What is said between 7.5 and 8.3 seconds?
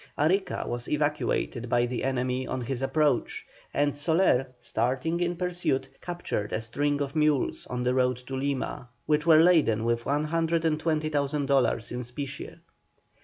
on the road